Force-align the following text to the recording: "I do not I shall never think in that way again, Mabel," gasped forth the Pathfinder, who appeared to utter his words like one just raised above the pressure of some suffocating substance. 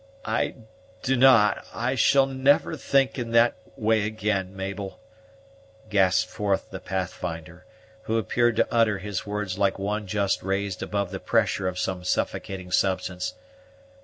"I 0.25 0.55
do 1.03 1.15
not 1.15 1.63
I 1.75 1.93
shall 1.93 2.25
never 2.25 2.75
think 2.75 3.19
in 3.19 3.33
that 3.33 3.53
way 3.75 4.03
again, 4.07 4.55
Mabel," 4.55 4.99
gasped 5.91 6.31
forth 6.31 6.71
the 6.71 6.79
Pathfinder, 6.79 7.67
who 8.05 8.17
appeared 8.17 8.55
to 8.55 8.73
utter 8.73 8.97
his 8.97 9.27
words 9.27 9.59
like 9.59 9.77
one 9.77 10.07
just 10.07 10.41
raised 10.41 10.81
above 10.81 11.11
the 11.11 11.19
pressure 11.19 11.67
of 11.67 11.77
some 11.77 12.03
suffocating 12.03 12.71
substance. 12.71 13.35